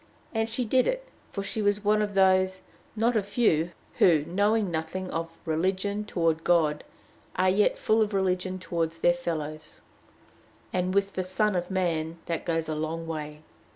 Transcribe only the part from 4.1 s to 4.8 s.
knowing